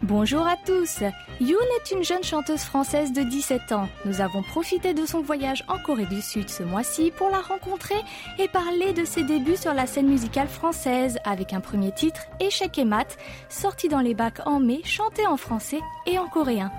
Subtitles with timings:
[0.00, 1.02] Bonjour à tous.
[1.40, 3.88] Yoon est une jeune chanteuse française de 17 ans.
[4.06, 8.02] Nous avons profité de son voyage en Corée du Sud ce mois-ci pour la rencontrer
[8.38, 12.78] et parler de ses débuts sur la scène musicale française avec un premier titre, Échec
[12.78, 13.18] et mat,
[13.50, 16.72] sorti dans les bacs en mai, chanté en français et en coréen.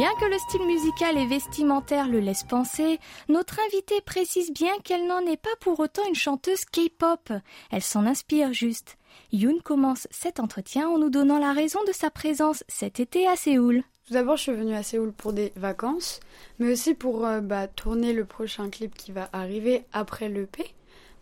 [0.00, 5.06] Bien que le style musical et vestimentaire le laisse penser, notre invitée précise bien qu'elle
[5.06, 7.30] n'en est pas pour autant une chanteuse K-pop.
[7.70, 8.96] Elle s'en inspire juste.
[9.30, 13.36] Yoon commence cet entretien en nous donnant la raison de sa présence cet été à
[13.36, 13.82] Séoul.
[14.06, 16.20] Tout d'abord, je suis venue à Séoul pour des vacances,
[16.58, 20.64] mais aussi pour euh, bah, tourner le prochain clip qui va arriver après l'EP,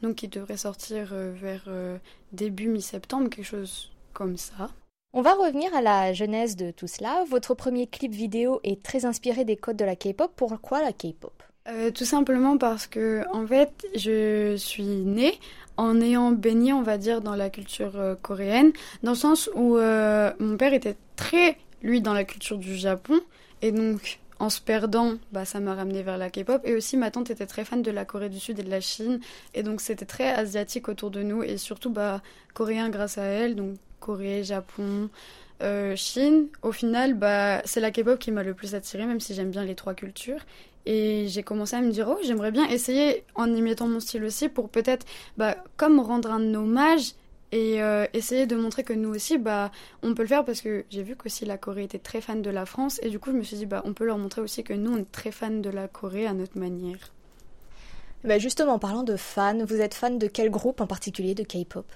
[0.02, 1.98] donc qui devrait sortir euh, vers euh,
[2.30, 4.70] début mi-septembre, quelque chose comme ça.
[5.19, 7.24] On va revenir à la genèse de tout cela.
[7.29, 10.30] Votre premier clip vidéo est très inspiré des codes de la K-pop.
[10.37, 11.43] Pourquoi la K-pop?
[11.69, 15.35] Euh, Tout simplement parce que, en fait, je suis née
[15.77, 18.71] en ayant baigné, on va dire, dans la culture euh, coréenne,
[19.02, 23.19] dans le sens où euh, mon père était très, lui, dans la culture du Japon,
[23.61, 26.63] et donc en se perdant, bah, ça m'a ramené vers la K-pop.
[26.63, 28.80] Et aussi, ma tante était très fan de la Corée du Sud et de la
[28.80, 29.19] Chine.
[29.52, 31.43] Et donc, c'était très asiatique autour de nous.
[31.43, 32.23] Et surtout, bah,
[32.55, 33.57] coréen grâce à elle.
[33.57, 35.10] Donc, Corée, Japon,
[35.63, 36.49] euh, Chine.
[36.63, 39.65] Au final, bah, c'est la K-pop qui m'a le plus attirée, même si j'aime bien
[39.65, 40.40] les trois cultures.
[40.87, 44.24] Et j'ai commencé à me dire, oh, j'aimerais bien essayer en y mettant mon style
[44.24, 47.13] aussi pour peut-être, bah, comme rendre un hommage
[47.52, 49.71] et euh, essayer de montrer que nous aussi, bah,
[50.02, 52.51] on peut le faire parce que j'ai vu qu'aussi la Corée était très fan de
[52.51, 54.65] la France et du coup, je me suis dit, bah, on peut leur montrer aussi
[54.65, 57.12] que nous, on est très fan de la Corée à notre manière.
[58.24, 61.45] Bah justement, en parlant de fans, vous êtes fan de quel groupe en particulier de
[61.45, 61.87] K-pop?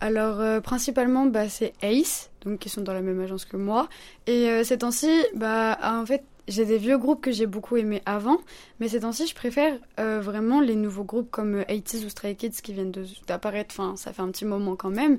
[0.00, 3.88] Alors euh, principalement bah, c'est Ace, donc qui sont dans la même agence que moi.
[4.26, 8.02] Et euh, ces temps-ci, bah en fait j'ai des vieux groupes que j'ai beaucoup aimés
[8.06, 8.38] avant,
[8.80, 12.62] mais ces temps-ci je préfère euh, vraiment les nouveaux groupes comme 80 ou Stray Kids
[12.62, 12.94] qui viennent
[13.26, 13.74] d'apparaître.
[13.76, 15.18] Enfin ça fait un petit moment quand même.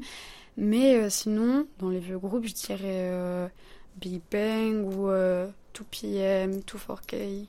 [0.58, 3.12] Mais sinon dans les vieux groupes je dirais
[3.98, 5.10] Big Bang ou
[5.74, 7.48] 2PM, 2 4K.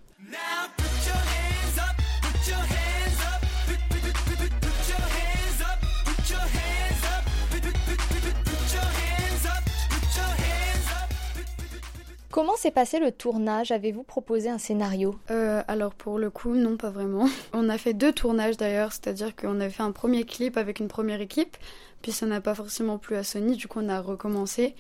[12.30, 13.72] Comment s'est passé le tournage?
[13.72, 15.16] Avez-vous proposé un scénario?
[15.32, 17.28] Euh, Alors pour le coup, non, pas vraiment.
[17.52, 20.86] On a fait deux tournages d'ailleurs, c'est-à-dire qu'on avait fait un premier clip avec une
[20.86, 21.56] première équipe,
[22.02, 24.76] puis ça n'a pas forcément plu à Sony, du coup on a recommencé.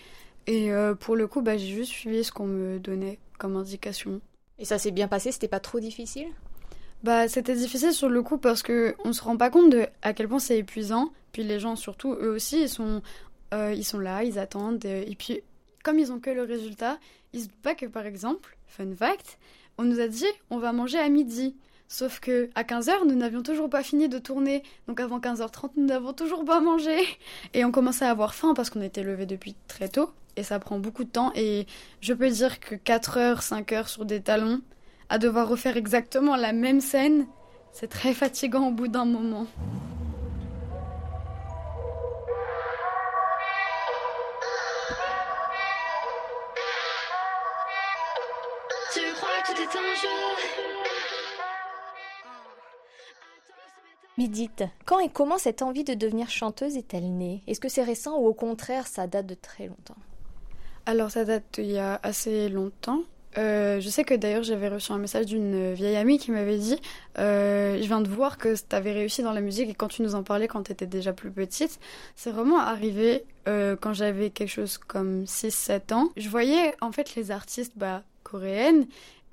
[0.46, 4.20] Et euh, pour le coup, bah, j'ai juste suivi ce qu'on me donnait comme indication.
[4.58, 5.32] Et ça s'est bien passé?
[5.32, 6.28] C'était pas trop difficile?
[7.02, 10.12] Bah, c'était difficile sur le coup parce que on se rend pas compte de à
[10.12, 11.10] quel point c'est épuisant.
[11.32, 13.02] Puis les gens, surtout eux aussi, ils sont,
[13.54, 14.84] euh, ils sont là, ils attendent.
[14.84, 15.40] Et puis,
[15.82, 16.98] comme ils ont que le résultat,
[17.32, 19.38] il se pas que par exemple, fun fact,
[19.78, 21.56] on nous a dit on va manger à midi.
[21.88, 24.62] Sauf que à 15h, nous n'avions toujours pas fini de tourner.
[24.86, 26.96] Donc avant 15h30, nous n'avons toujours pas mangé.
[27.52, 30.12] Et on commençait à avoir faim parce qu'on était levé depuis très tôt.
[30.36, 31.32] Et ça prend beaucoup de temps.
[31.34, 31.66] Et
[32.00, 34.60] je peux dire que 4h, 5h sur des talons,
[35.08, 37.26] à devoir refaire exactement la même scène,
[37.72, 39.48] c'est très fatigant au bout d'un moment.
[54.20, 57.42] Midite, quand et comment cette envie de devenir chanteuse est-elle née?
[57.46, 59.96] Est-ce que c'est récent ou au contraire ça date de très longtemps?
[60.84, 63.00] Alors ça date il y a assez longtemps.
[63.38, 66.78] Euh, je sais que d'ailleurs j'avais reçu un message d'une vieille amie qui m'avait dit
[67.16, 70.02] euh, Je viens de voir que tu avais réussi dans la musique et quand tu
[70.02, 71.80] nous en parlais quand tu étais déjà plus petite,
[72.14, 76.10] c'est vraiment arrivé euh, quand j'avais quelque chose comme 6-7 ans.
[76.18, 78.86] Je voyais en fait les artistes bah, coréennes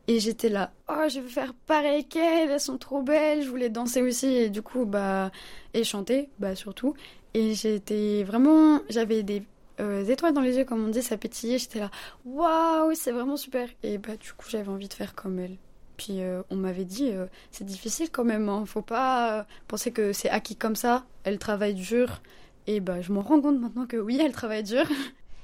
[0.08, 3.70] et j'étais là, oh, je veux faire pareil qu'elles, elles sont trop belles, je voulais
[3.70, 5.32] danser aussi, et du coup, bah,
[5.74, 6.94] et chanter, bah, surtout.
[7.34, 9.44] Et j'étais vraiment, j'avais des
[9.82, 11.92] euh, étoiles dans les yeux, comme on dit, ça pétillait, j'étais là,
[12.26, 13.68] waouh, c'est vraiment super.
[13.84, 15.58] Et bah, du coup, j'avais envie de faire comme elle.
[15.98, 18.64] Puis euh, on m'avait dit, euh, c'est difficile quand même, hein.
[18.66, 22.22] faut pas penser que c'est acquis comme ça, elle travaille dur.
[22.66, 24.86] Et bah, je me rends compte maintenant que oui, elle travaille dur.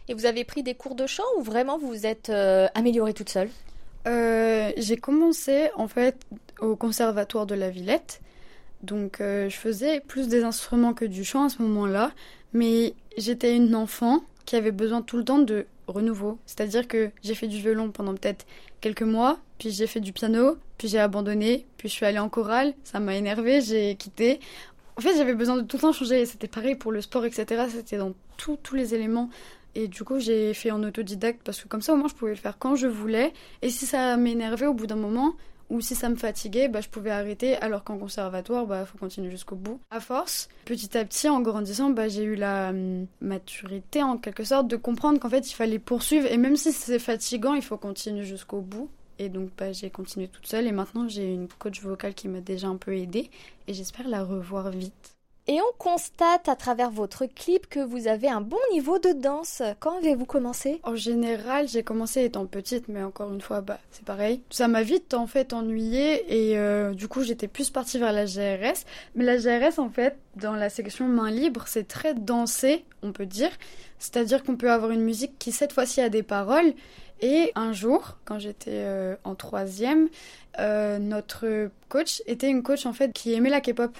[0.07, 3.29] Et vous avez pris des cours de chant ou vraiment vous vous êtes améliorée toute
[3.29, 3.49] seule?
[4.07, 6.17] Euh, j'ai commencé en fait
[6.59, 8.21] au conservatoire de la Villette.
[8.81, 12.11] Donc euh, je faisais plus des instruments que du chant à ce moment-là.
[12.53, 16.37] Mais j'étais une enfant qui avait besoin tout le temps de renouveau.
[16.45, 18.45] C'est-à-dire que j'ai fait du violon pendant peut-être
[18.81, 22.29] quelques mois, puis j'ai fait du piano, puis j'ai abandonné, puis je suis allée en
[22.29, 24.39] chorale, ça m'a énervé, j'ai quitté.
[24.97, 26.25] En fait, j'avais besoin de tout le temps changer.
[26.25, 27.65] C'était pareil pour le sport, etc.
[27.69, 29.29] C'était dans tous les éléments.
[29.75, 32.31] Et du coup, j'ai fait en autodidacte parce que comme ça, au moins, je pouvais
[32.31, 33.33] le faire quand je voulais.
[33.61, 35.35] Et si ça m'énervait au bout d'un moment,
[35.69, 39.31] ou si ça me fatiguait, bah, je pouvais arrêter, alors qu'en conservatoire, bah, faut continuer
[39.31, 39.79] jusqu'au bout.
[39.89, 44.43] À force, petit à petit, en grandissant, bah, j'ai eu la hum, maturité, en quelque
[44.43, 47.77] sorte, de comprendre qu'en fait, il fallait poursuivre, et même si c'est fatigant, il faut
[47.77, 48.89] continuer jusqu'au bout.
[49.19, 52.41] Et donc, bah, j'ai continué toute seule, et maintenant, j'ai une coach vocale qui m'a
[52.41, 53.29] déjà un peu aidée,
[53.67, 55.12] et j'espère la revoir vite.
[55.45, 59.61] Et on constate à travers votre clip que vous avez un bon niveau de danse.
[59.81, 60.79] Quand avez-vous commencé?
[60.83, 64.41] En général, j'ai commencé étant petite, mais encore une fois, bah, c'est pareil.
[64.49, 68.23] Ça m'a vite en fait ennuyée et euh, du coup, j'étais plus partie vers la
[68.23, 68.85] GRS.
[69.15, 73.25] Mais la GRS, en fait, dans la section main libre, c'est très dansé, on peut
[73.25, 73.51] dire.
[73.99, 76.73] C'est-à-dire qu'on peut avoir une musique qui cette fois-ci a des paroles.
[77.19, 80.07] Et un jour, quand j'étais euh, en troisième,
[80.59, 83.91] euh, notre coach était une coach en fait qui aimait la K-pop.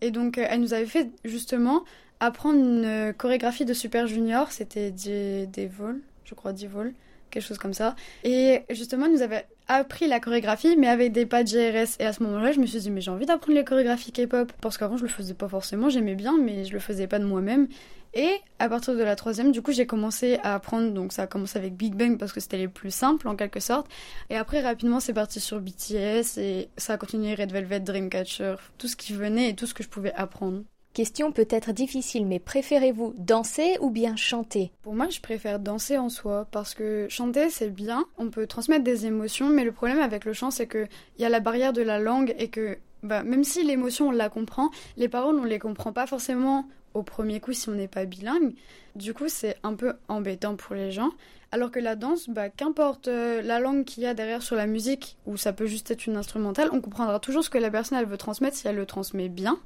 [0.00, 1.84] Et donc, euh, elle nous avait fait justement
[2.20, 4.52] apprendre une euh, chorégraphie de Super Junior.
[4.52, 6.92] C'était des vols, je crois, des vols,
[7.30, 7.96] quelque chose comme ça.
[8.24, 11.96] Et justement, elle nous avait appris la chorégraphie, mais avec des pas de GRS.
[11.98, 14.52] Et à ce moment-là, je me suis dit, mais j'ai envie d'apprendre les chorégraphies K-pop.
[14.60, 17.24] Parce qu'avant, je le faisais pas forcément, j'aimais bien, mais je le faisais pas de
[17.24, 17.68] moi-même.
[18.16, 20.90] Et à partir de la troisième, du coup, j'ai commencé à apprendre.
[20.90, 23.60] Donc, ça a commencé avec Big Bang parce que c'était les plus simples en quelque
[23.60, 23.88] sorte.
[24.30, 28.88] Et après, rapidement, c'est parti sur BTS et ça a continué Red Velvet, Dreamcatcher, tout
[28.88, 30.62] ce qui venait et tout ce que je pouvais apprendre.
[30.94, 34.72] Question peut-être difficile, mais préférez-vous danser ou bien chanter?
[34.80, 38.82] Pour moi, je préfère danser en soi parce que chanter, c'est bien, on peut transmettre
[38.82, 41.82] des émotions, mais le problème avec le chant, c'est qu'il y a la barrière de
[41.82, 45.58] la langue et que bah, même si l'émotion, on la comprend, les paroles, on les
[45.58, 48.54] comprend pas forcément au premier coup si on n'est pas bilingue.
[48.94, 51.10] Du coup, c'est un peu embêtant pour les gens.
[51.52, 54.66] Alors que la danse, bah, qu'importe euh, la langue qu'il y a derrière sur la
[54.66, 57.98] musique, ou ça peut juste être une instrumentale, on comprendra toujours ce que la personne
[57.98, 59.58] elle veut transmettre si elle le transmet bien.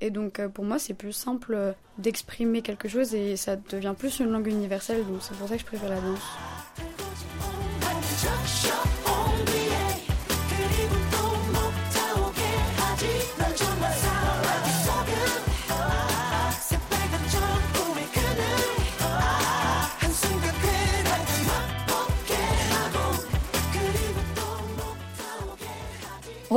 [0.00, 3.94] Et donc euh, pour moi, c'est plus simple euh, d'exprimer quelque chose et ça devient
[3.96, 5.06] plus une langue universelle.
[5.06, 6.91] Donc c'est pour ça que je préfère la danse.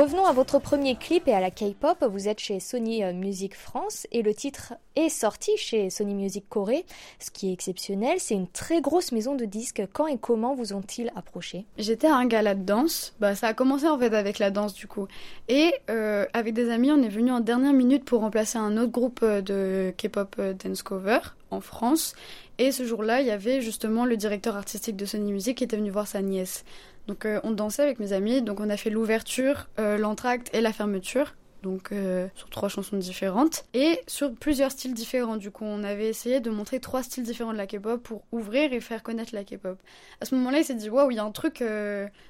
[0.06, 2.06] Revenons à votre premier clip et à la K-pop.
[2.12, 6.48] Vous êtes chez Sony euh, Music France et le titre est sorti chez Sony Music
[6.48, 6.86] Corée.
[7.18, 9.82] Ce qui est exceptionnel, c'est une très grosse maison de disques.
[9.94, 11.66] Quand et comment vous ont-ils approché?
[11.80, 13.16] J'étais à un gala de danse.
[13.20, 15.08] Bah, ça a commencé en fait avec la danse du coup.
[15.48, 18.92] Et euh, avec des amis, on est venu en dernière minute pour remplacer un autre
[18.92, 21.18] groupe euh, de K-pop dance cover
[21.50, 22.14] en France.
[22.60, 25.78] Et ce jour-là, il y avait justement le directeur artistique de Sony Music qui était
[25.78, 26.64] venu voir sa nièce.
[27.08, 30.62] Donc euh, on dansait avec mes amis, donc on a fait l'ouverture, euh, l'entracte et
[30.62, 31.36] la fermeture.
[31.64, 35.38] Donc euh, sur trois chansons différentes et sur plusieurs styles différents.
[35.38, 38.72] Du coup, on avait essayé de montrer trois styles différents de la K-pop pour ouvrir
[38.72, 39.80] et faire connaître la K-pop.
[40.22, 41.64] À ce moment-là, il s'est dit waouh, il y a un truc,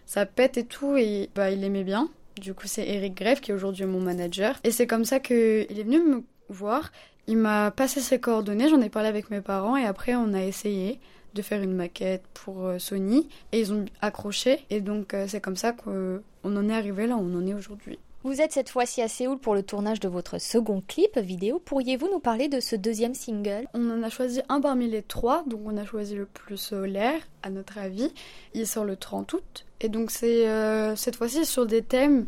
[0.06, 2.10] ça pète et tout, et bah il aimait bien.
[2.40, 4.56] Du coup, c'est Eric Greff qui est aujourd'hui mon manager.
[4.64, 6.92] Et c'est comme ça qu'il est venu me voir.
[7.28, 10.44] Il m'a passé ses coordonnées, j'en ai parlé avec mes parents et après on a
[10.44, 11.00] essayé
[11.36, 15.42] de faire une maquette pour euh, Sony et ils ont accroché et donc euh, c'est
[15.42, 18.00] comme ça qu'on en est arrivé là où on en est aujourd'hui.
[18.24, 21.62] Vous êtes cette fois-ci à Séoul pour le tournage de votre second clip vidéo.
[21.64, 23.68] Pourriez-vous nous parler de ce deuxième single?
[23.76, 27.22] On en a choisi un parmi les trois, donc on a choisi le plus solaire,
[27.44, 28.12] à notre avis.
[28.56, 29.66] Il sort le 30 août.
[29.80, 32.26] Et donc c'est euh, cette fois-ci sur des thèmes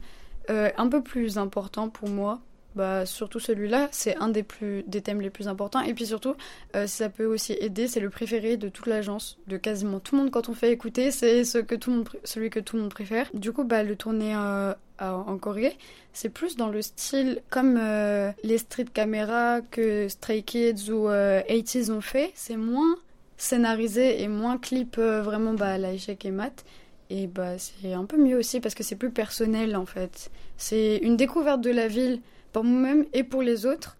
[0.49, 2.39] un peu plus importants pour moi,
[2.77, 5.81] bah, surtout celui-là, c'est un des, thèmes les plus importants.
[5.81, 6.35] Et puis surtout,
[6.75, 10.21] euh, ça peut aussi aider, c'est le préféré de toute l'agence, de quasiment tout le
[10.21, 12.83] monde quand on fait écouter, c'est ce que tout le monde, celui que tout le
[12.83, 13.29] monde préfère.
[13.33, 15.75] Du coup, bah, le tourner euh, en Corée,
[16.13, 21.91] c'est plus dans le style comme euh, les street caméras que Stray Kids ou 80s
[21.91, 22.31] ont fait.
[22.35, 22.95] C'est moins
[23.37, 26.63] scénarisé et moins clip vraiment bah, à l'échec et mat.
[27.09, 30.29] Et bah, c'est un peu mieux aussi parce que c'est plus personnel en fait.
[30.57, 33.97] C'est une découverte de la ville pour moi-même et pour les autres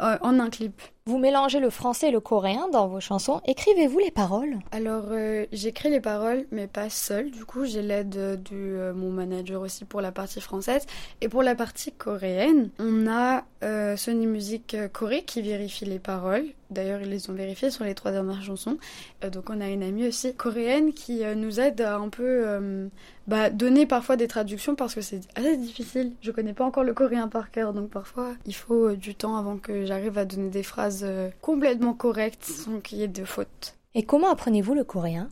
[0.00, 0.80] euh, en un clip.
[1.08, 3.40] Vous mélangez le français et le coréen dans vos chansons.
[3.46, 4.58] Écrivez-vous les paroles?
[4.72, 7.30] Alors, euh, j'écris les paroles, mais pas seule.
[7.30, 10.84] Du coup, j'ai l'aide de euh, mon manager aussi pour la partie française.
[11.22, 13.44] Et pour la partie coréenne, on a
[13.96, 16.44] Sony Music Corée qui vérifie les paroles.
[16.70, 18.76] D'ailleurs, ils les ont vérifiées sur les trois dernières chansons.
[19.32, 22.90] donc, on a une amie aussi coréenne qui nous aide à un peu
[23.26, 26.12] bah, donner parfois des traductions parce que c'est assez difficile.
[26.20, 29.56] Je connais pas encore le coréen par cœur, donc parfois il faut du temps avant
[29.56, 33.74] que j'arrive à donner des phrases euh, complètement correcte sans qu'il y ait de fautes.
[33.94, 35.28] Et comment apprenez-vous le coréen?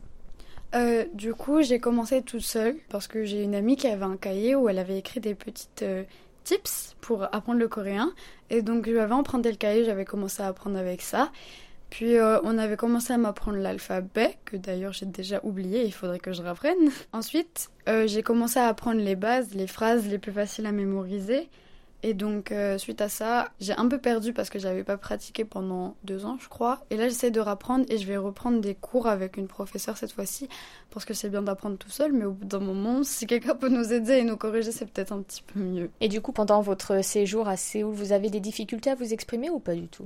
[0.75, 4.17] Euh, du coup, j'ai commencé toute seule parce que j'ai une amie qui avait un
[4.17, 6.03] cahier où elle avait écrit des petites euh,
[6.43, 8.11] tips pour apprendre le coréen.
[8.49, 11.31] Et donc, je lui avais emprunté le cahier, j'avais commencé à apprendre avec ça.
[11.89, 16.19] Puis euh, on avait commencé à m'apprendre l'alphabet, que d'ailleurs j'ai déjà oublié, il faudrait
[16.19, 16.91] que je reprenne.
[17.13, 17.69] Ensuite,
[18.07, 21.47] j'ai commencé à apprendre les bases, les phrases les plus faciles à mémoriser.
[22.03, 25.45] Et donc, euh, suite à ça, j'ai un peu perdu parce que j'avais pas pratiqué
[25.45, 26.85] pendant deux ans, je crois.
[26.91, 30.11] Et là, j'essaie de reprendre et je vais reprendre des cours avec une professeure cette
[30.11, 30.47] fois-ci
[30.91, 33.69] parce que c'est bien d'apprendre tout seul, mais au bout d'un moment, si quelqu'un peut
[33.69, 35.89] nous aider et nous corriger, c'est peut-être un petit peu mieux.
[35.99, 39.49] Et du coup, pendant votre séjour à Séoul, vous avez des difficultés à vous exprimer
[39.49, 40.05] ou pas du tout?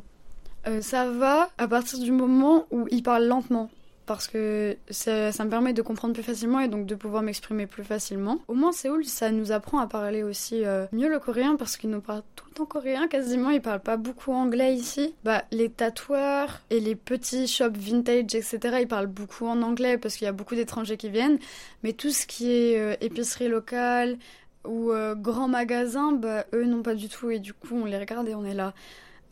[0.67, 3.69] Euh, Ça va à partir du moment où il parle lentement
[4.05, 7.84] parce que ça, me permet de comprendre plus facilement et donc de pouvoir m'exprimer plus
[7.84, 8.39] facilement.
[8.48, 11.89] Au moins Séoul, ça nous apprend à parler aussi euh, mieux le coréen parce qu'ils
[11.89, 15.13] nous parlent tout le temps coréen quasiment, ils parlent pas beaucoup anglais ici.
[15.24, 18.60] Bah les tatoueurs et les petits shops vintage etc.
[18.81, 21.39] ils parlent beaucoup en anglais parce qu'il y a beaucoup d'étrangers qui viennent,
[21.84, 24.17] mais tout ce qui est euh, épicerie locale
[24.65, 27.98] ou euh, grand magasin, bah eux non pas du tout et du coup on les
[27.98, 28.74] regarde et on est là.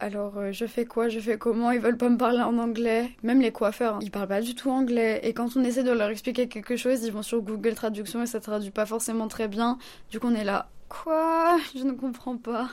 [0.01, 1.09] Alors, euh, je fais quoi?
[1.09, 1.71] Je fais comment?
[1.71, 3.09] Ils veulent pas me parler en anglais.
[3.21, 3.99] Même les coiffeurs, hein.
[4.01, 5.19] ils parlent pas du tout anglais.
[5.23, 8.25] Et quand on essaie de leur expliquer quelque chose, ils vont sur Google Traduction et
[8.25, 9.77] ça traduit pas forcément très bien.
[10.09, 10.69] Du coup, on est là.
[10.87, 11.57] Quoi?
[11.75, 12.69] Je ne comprends pas.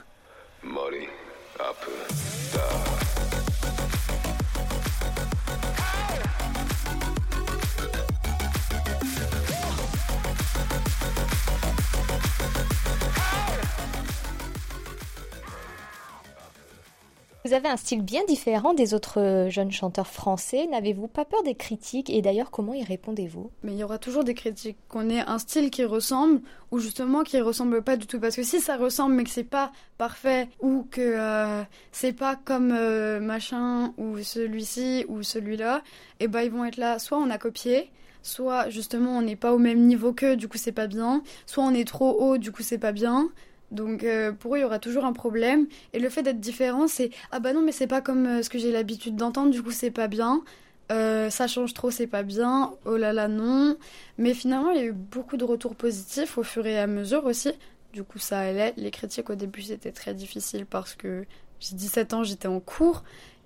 [17.47, 20.67] Vous avez un style bien différent des autres euh, jeunes chanteurs français.
[20.67, 22.11] N'avez-vous pas peur des critiques?
[22.11, 23.53] Et d'ailleurs, comment y répondez-vous?
[23.63, 24.77] Mais il y aura toujours des critiques.
[24.89, 26.41] Qu'on ait un style qui ressemble
[26.73, 28.19] ou justement qui ressemble pas du tout.
[28.19, 31.63] Parce que si ça ressemble mais que c'est pas parfait ou que euh,
[31.93, 35.83] c'est pas comme euh, machin ou celui-ci ou celui-là,
[36.19, 36.99] et eh ben ils vont être là.
[36.99, 40.59] Soit on a copié, soit justement on n'est pas au même niveau qu'eux, du coup
[40.59, 41.23] c'est pas bien.
[41.47, 43.29] Soit on est trop haut, du coup c'est pas bien.
[43.71, 45.67] Donc euh, pour eux, il y aura toujours un problème.
[45.93, 48.51] Et le fait d'être différent, c'est ah bah non, mais c'est pas comme euh, ce
[48.51, 50.43] que j'ai l'habitude d'entendre, du coup c'est pas bien.
[50.93, 52.73] Euh, ça change trop, c'est pas bien.
[52.85, 53.77] Oh là là, non.
[54.19, 57.25] Mais finalement, il y a eu beaucoup de retours positifs au fur et à mesure
[57.25, 57.53] aussi.
[57.93, 58.73] Du coup, ça allait.
[58.77, 61.25] Les critiques au début, c'était très difficile parce que
[61.61, 63.03] j'ai 17 ans, j'étais en cours.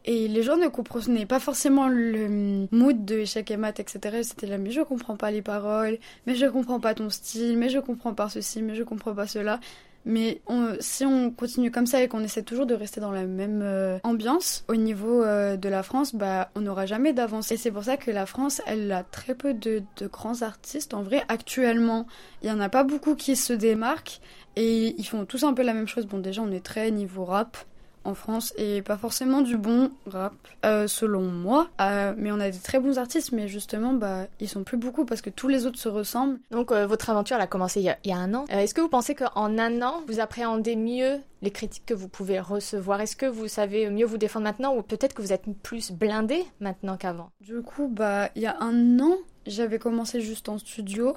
[0.06, 4.20] Et les gens ne comprenaient pas forcément le mood de échec et mat, etc.
[4.22, 7.68] C'était là, mais je comprends pas les paroles, mais je comprends pas ton style, mais
[7.68, 9.60] je comprends pas ceci, mais je comprends pas cela.
[10.04, 10.40] Mais
[10.80, 13.98] si on continue comme ça et qu'on essaie toujours de rester dans la même euh,
[14.02, 17.52] ambiance au niveau euh, de la France, bah, on n'aura jamais d'avance.
[17.52, 20.94] Et c'est pour ça que la France, elle a très peu de, de grands artistes.
[20.94, 22.06] En vrai, actuellement,
[22.42, 24.20] il n'y en a pas beaucoup qui se démarquent
[24.56, 26.06] et ils font tous un peu la même chose.
[26.06, 27.56] Bon, déjà, on est très niveau rap
[28.04, 31.68] en France et pas forcément du bon rap euh, selon moi.
[31.80, 35.04] Euh, mais on a des très bons artistes mais justement bah ils sont plus beaucoup
[35.04, 36.38] parce que tous les autres se ressemblent.
[36.50, 38.44] Donc euh, votre aventure elle a commencé il y a, un an.
[38.48, 42.40] Est-ce que vous pensez qu'en un an vous appréhendez mieux les critiques que vous pouvez
[42.40, 43.00] recevoir?
[43.00, 46.44] Est-ce que vous savez mieux vous défendre maintenant ou peut-être que vous êtes plus blindé
[46.60, 47.30] maintenant qu'avant?
[47.40, 49.16] Du coup bah il y a un an
[49.46, 51.16] j'avais commencé juste en studio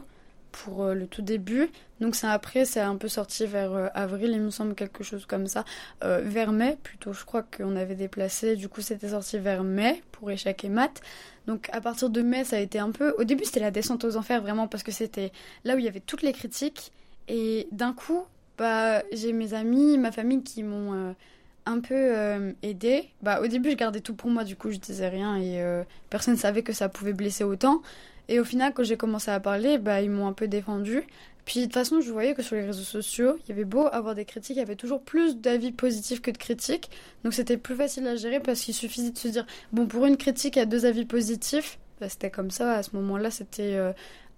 [0.53, 1.69] pour euh, le tout début.
[1.99, 5.25] Donc c'est après, c'est un peu sorti vers euh, avril, il me semble quelque chose
[5.25, 5.65] comme ça.
[6.03, 8.55] Euh, vers mai, plutôt, je crois qu'on avait déplacé.
[8.55, 11.01] Du coup, c'était sorti vers mai pour échec et mat.
[11.47, 13.13] Donc à partir de mai, ça a été un peu...
[13.17, 15.31] Au début, c'était la descente aux enfers, vraiment, parce que c'était
[15.65, 16.93] là où il y avait toutes les critiques.
[17.27, 18.23] Et d'un coup,
[18.57, 21.15] bah, j'ai mes amis, ma famille qui m'ont...
[21.65, 23.09] un peu aidé.
[23.21, 25.63] Bah, au début, je gardais tout pour moi, du coup, je disais rien et
[26.09, 27.81] personne ne savait que ça pouvait blesser autant.
[28.29, 31.03] Et au final, quand j'ai commencé à parler, bah, ils m'ont un peu défendu.
[31.45, 33.87] Puis de toute façon, je voyais que sur les réseaux sociaux, il y avait beau
[33.91, 36.89] avoir des critiques, il y avait toujours plus d'avis positifs que de critiques.
[37.23, 40.15] Donc c'était plus facile à gérer parce qu'il suffisait de se dire, bon, pour une
[40.15, 41.79] critique, il y a deux avis positifs.
[41.99, 43.91] Bah, c'était comme ça, à ce moment-là, c'était euh,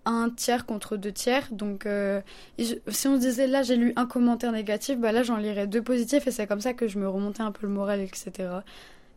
[0.06, 1.48] un tiers contre deux tiers.
[1.52, 2.22] Donc euh,
[2.60, 5.82] si on se disait, là, j'ai lu un commentaire négatif, bah là, j'en lirais deux
[5.82, 8.32] positifs et c'est comme ça que je me remontais un peu le moral, etc.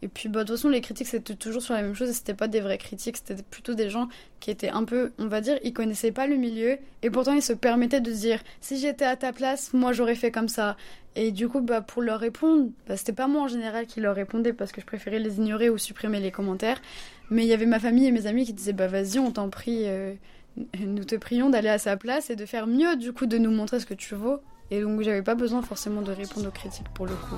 [0.01, 2.11] Et puis, bah, de toute façon, les critiques, c'était toujours sur la même chose.
[2.13, 4.09] C'était pas des vraies critiques, c'était plutôt des gens
[4.41, 6.79] qui étaient un peu, on va dire, ils connaissaient pas le milieu.
[7.03, 10.31] Et pourtant, ils se permettaient de dire si j'étais à ta place, moi, j'aurais fait
[10.31, 10.77] comme ça.
[11.17, 14.15] Et du coup, bah, pour leur répondre, bah, c'était pas moi en général qui leur
[14.15, 16.81] répondais parce que je préférais les ignorer ou supprimer les commentaires.
[17.31, 19.51] Mais il y avait ma famille et mes amis qui disaient bah, vas-y, on t'en
[19.51, 19.83] prie.
[19.87, 20.15] Euh,
[20.79, 23.51] nous te prions d'aller à sa place et de faire mieux, du coup, de nous
[23.51, 24.41] montrer ce que tu vaux.
[24.71, 27.37] Et donc j'avais pas besoin forcément de répondre aux critiques pour le coup.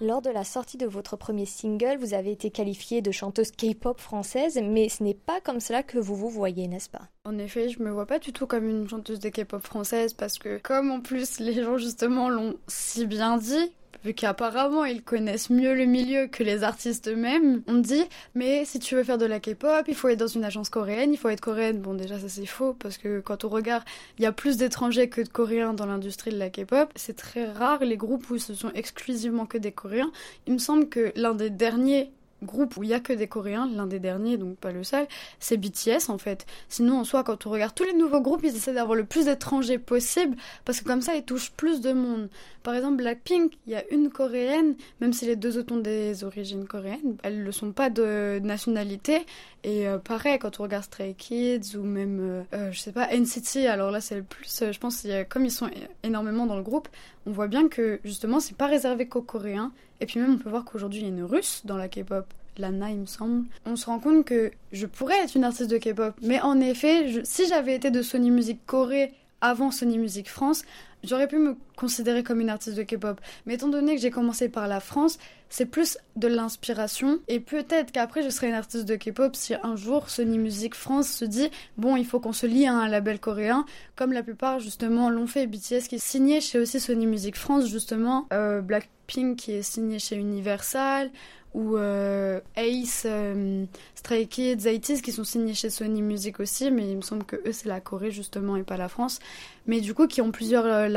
[0.00, 4.00] Lors de la sortie de votre premier single, vous avez été qualifiée de chanteuse K-pop
[4.00, 7.08] française, mais ce n'est pas comme cela que vous vous voyez, n'est-ce pas?
[7.24, 10.40] En effet, je me vois pas du tout comme une chanteuse de K-pop française parce
[10.40, 13.72] que, comme en plus les gens justement l'ont si bien dit,
[14.04, 18.78] vu qu'apparemment ils connaissent mieux le milieu que les artistes eux-mêmes, on dit mais si
[18.78, 21.28] tu veux faire de la K-pop, il faut être dans une agence coréenne, il faut
[21.28, 21.80] être coréenne.
[21.80, 23.84] Bon déjà ça c'est faux parce que quand on regarde,
[24.18, 26.92] il y a plus d'étrangers que de coréens dans l'industrie de la K-pop.
[26.96, 30.10] C'est très rare les groupes où ce sont exclusivement que des coréens.
[30.46, 32.10] Il me semble que l'un des derniers
[32.44, 35.06] groupe où il y a que des Coréens, l'un des derniers, donc pas le seul,
[35.40, 36.46] c'est BTS en fait.
[36.68, 39.26] Sinon, en soi, quand on regarde tous les nouveaux groupes, ils essaient d'avoir le plus
[39.26, 42.28] d'étrangers possible parce que comme ça, ils touchent plus de monde.
[42.62, 46.24] Par exemple, Blackpink, il y a une Coréenne, même si les deux autres ont des
[46.24, 49.26] origines coréennes, elles ne sont pas de nationalité.
[49.64, 53.08] Et euh, pareil, quand on regarde Stray Kids ou même, euh, euh, je sais pas,
[53.14, 55.70] NCT, alors là c'est le plus, je pense, comme ils sont
[56.02, 56.88] énormément dans le groupe,
[57.26, 59.72] on voit bien que justement c'est pas réservé qu'aux Coréens.
[60.00, 62.26] Et puis même on peut voir qu'aujourd'hui il y a une Russe dans la K-pop.
[62.56, 63.46] Lana, il me semble.
[63.66, 67.24] On se rend compte que je pourrais être une artiste de K-pop, mais en effet,
[67.24, 70.64] si j'avais été de Sony Music Corée avant Sony Music France,
[71.04, 73.20] j'aurais pu me considérer comme une artiste de K-pop.
[73.46, 75.18] Mais étant donné que j'ai commencé par la France,
[75.48, 77.20] c'est plus de l'inspiration.
[77.28, 81.08] Et peut-être qu'après, je serai une artiste de K-pop si un jour Sony Music France
[81.08, 83.64] se dit bon, il faut qu'on se lie à un label coréen,
[83.96, 85.46] comme la plupart justement l'ont fait.
[85.46, 88.26] BTS qui est signé chez aussi Sony Music France, justement.
[88.32, 91.10] Euh, Blackpink qui est signé chez Universal
[91.54, 94.66] ou euh, Ace, euh, Stray Kids,
[95.02, 97.80] qui sont signés chez Sony Music aussi, mais il me semble que eux c'est la
[97.80, 99.20] Corée justement et pas la France,
[99.66, 100.88] mais du coup qui ont plusieurs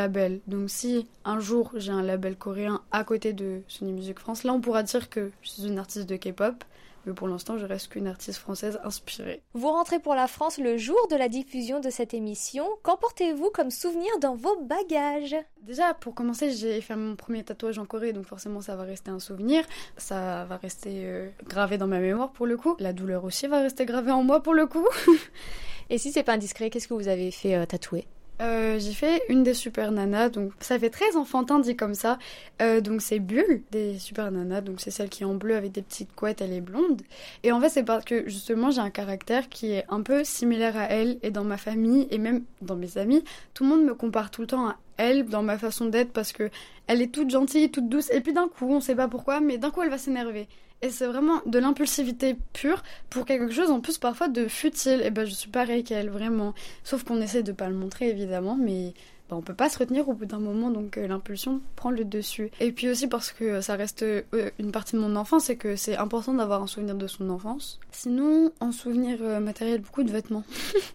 [0.48, 4.54] Donc si un jour j'ai un label coréen à côté de Sony Music France, là
[4.54, 6.64] on pourra dire que je suis une artiste de K-pop,
[7.08, 9.42] mais pour l'instant, je reste qu'une artiste française inspirée.
[9.54, 12.68] Vous rentrez pour la France le jour de la diffusion de cette émission.
[12.84, 15.38] Qu'emportez-vous comme souvenir dans vos bagages?
[15.62, 19.10] Déjà, pour commencer, j'ai fait mon premier tatouage en Corée, donc forcément, ça va rester
[19.10, 19.64] un souvenir.
[19.96, 22.76] Ça va rester euh, gravé dans ma mémoire pour le coup.
[22.80, 24.88] La douleur aussi va rester gravée en moi pour le coup.
[25.90, 28.06] Et si c'est pas indiscret, qu'est-ce que vous avez fait euh, tatouer?
[28.40, 32.20] Euh, j'ai fait une des super nanas, donc ça fait très enfantin dit comme ça.
[32.62, 35.72] Euh, donc c'est Bulle des super nanas, donc c'est celle qui est en bleu avec
[35.72, 37.02] des petites couettes, elle est blonde.
[37.44, 40.78] Et en fait c'est parce que justement j'ai un caractère qui est un peu similaire
[40.78, 43.96] à elle et dans ma famille et même dans mes amis, tout le monde me
[43.96, 46.50] compare tout le temps à elle dans ma façon d'être parce que
[46.86, 49.58] elle est toute gentille, toute douce et puis d'un coup on sait pas pourquoi mais
[49.58, 50.48] d'un coup elle va s'énerver.
[50.82, 55.02] Et c'est vraiment de l'impulsivité pure pour quelque chose en plus parfois de futile.
[55.04, 56.54] Et ben je suis pareil qu'elle, vraiment.
[56.84, 58.94] Sauf qu'on essaie de pas le montrer évidemment, mais
[59.30, 62.06] ben, on peut pas se retenir au bout d'un moment, donc euh, l'impulsion prend le
[62.06, 62.50] dessus.
[62.62, 64.22] Et puis aussi parce que ça reste euh,
[64.58, 67.80] une partie de mon enfance et que c'est important d'avoir un souvenir de son enfance.
[67.92, 70.46] Sinon, en souvenir euh, matériel, beaucoup de vêtements.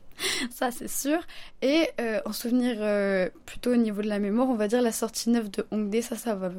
[0.51, 1.18] ça c'est sûr.
[1.61, 1.88] Et
[2.25, 2.77] en souvenir
[3.45, 6.16] plutôt au niveau de la mémoire, on va dire la sortie neuve de Hongdae, ça,
[6.16, 6.51] ça va,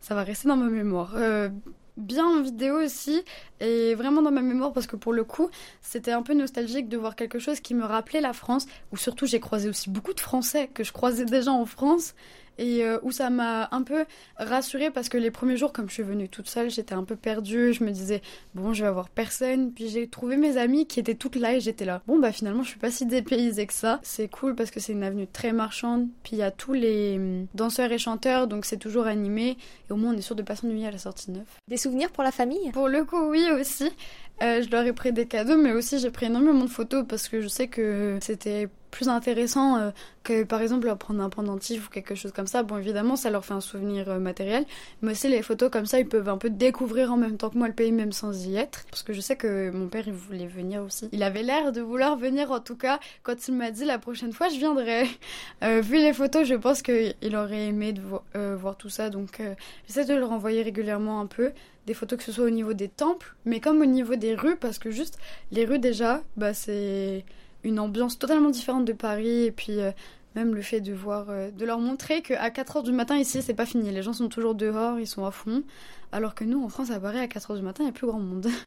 [0.00, 1.14] ça va rester dans ma mémoire
[1.96, 3.22] bien en vidéo aussi
[3.60, 5.48] et vraiment dans ma mémoire parce que pour le coup
[5.80, 9.26] c'était un peu nostalgique de voir quelque chose qui me rappelait la France où surtout
[9.26, 12.14] j'ai croisé aussi beaucoup de Français que je croisais déjà en France
[12.58, 14.04] et euh, où ça m'a un peu
[14.36, 17.16] rassurée parce que les premiers jours, comme je suis venue toute seule, j'étais un peu
[17.16, 17.72] perdue.
[17.72, 18.22] Je me disais,
[18.54, 19.72] bon, je vais avoir personne.
[19.72, 22.02] Puis j'ai trouvé mes amis qui étaient toutes là et j'étais là.
[22.06, 24.00] Bon, bah finalement, je suis pas si dépaysée que ça.
[24.02, 26.08] C'est cool parce que c'est une avenue très marchande.
[26.22, 29.56] Puis il y a tous les hum, danseurs et chanteurs, donc c'est toujours animé.
[29.88, 31.44] Et au moins, on est sûr de pas s'ennuyer à la sortie neuve.
[31.68, 32.70] Des souvenirs pour la famille?
[32.72, 33.90] Pour le coup, oui aussi.
[34.42, 37.28] Euh, je leur ai pris des cadeaux, mais aussi j'ai pris énormément de photos parce
[37.28, 39.90] que je sais que c'était plus intéressant euh,
[40.22, 42.62] que par exemple leur prendre un pendentif ou quelque chose comme ça.
[42.62, 44.64] Bon, évidemment, ça leur fait un souvenir euh, matériel,
[45.02, 47.58] mais aussi les photos comme ça, ils peuvent un peu découvrir en même temps que
[47.58, 48.84] moi le pays, même sans y être.
[48.90, 51.08] Parce que je sais que mon père, il voulait venir aussi.
[51.10, 54.32] Il avait l'air de vouloir venir en tout cas quand il m'a dit la prochaine
[54.32, 55.08] fois, je viendrai.
[55.82, 59.42] vu les photos, je pense qu'il aurait aimé de voir tout ça, donc
[59.88, 61.52] j'essaie de le renvoyer régulièrement un peu
[61.86, 64.56] des photos que ce soit au niveau des temples, mais comme au niveau des rues,
[64.56, 65.18] parce que juste
[65.50, 67.24] les rues déjà, bah c'est
[67.64, 69.90] une ambiance totalement différente de Paris, et puis euh,
[70.34, 73.54] même le fait de voir, euh, de leur montrer qu'à 4h du matin ici c'est
[73.54, 75.62] pas fini, les gens sont toujours dehors, ils sont à fond,
[76.12, 78.06] alors que nous en France à Paris à 4h du matin il y a plus
[78.06, 78.46] grand monde.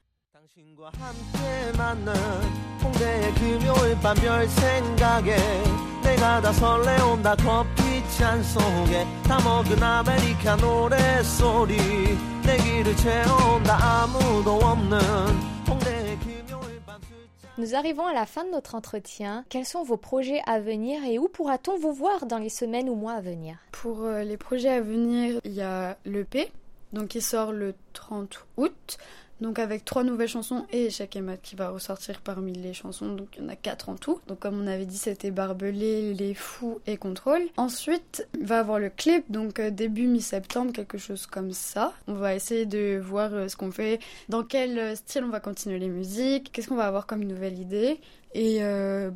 [17.59, 19.43] Nous arrivons à la fin de notre entretien.
[19.49, 22.93] Quels sont vos projets à venir et où pourra-t-on vous voir dans les semaines ou
[22.93, 23.57] mois à venir?
[23.71, 26.51] Pour euh, les projets à venir, il y a l'EP,
[26.93, 28.99] donc qui sort le 30 août.
[29.39, 33.29] Donc avec trois nouvelles chansons et chaque émat qui va ressortir parmi les chansons, donc
[33.37, 34.19] il y en a quatre en tout.
[34.27, 37.43] Donc comme on avait dit, c'était Barbelé, Les Fous et Contrôle.
[37.57, 41.93] Ensuite, il va avoir le clip, donc euh, début mi-septembre, quelque chose comme ça.
[42.07, 45.39] On va essayer de voir euh, ce qu'on fait, dans quel euh, style on va
[45.39, 47.99] continuer les musiques, qu'est-ce qu'on va avoir comme nouvelle idée.
[48.33, 48.59] Et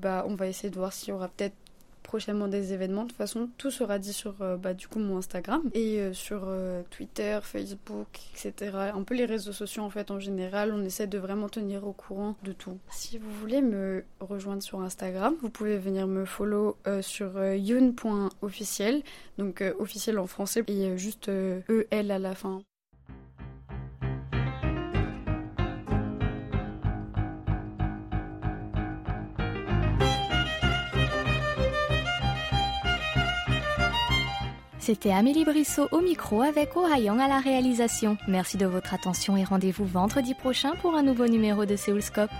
[0.01, 1.53] bah on va essayer de voir s'il y aura peut-être
[2.11, 3.03] prochainement des événements.
[3.03, 6.45] De toute façon, tout sera dit sur bah, du coup mon Instagram et sur
[6.89, 8.91] Twitter, Facebook, etc.
[8.93, 10.73] Un peu les réseaux sociaux en fait en général.
[10.73, 12.77] On essaie de vraiment tenir au courant de tout.
[12.89, 19.03] Si vous voulez me rejoindre sur Instagram, vous pouvez venir me follow sur youn.officiel,
[19.37, 22.61] donc officiel en français et juste EL à la fin.
[34.81, 38.17] C'était Amélie Brissot au micro avec Ohayang à la réalisation.
[38.27, 42.31] Merci de votre attention et rendez-vous vendredi prochain pour un nouveau numéro de Séoulscope.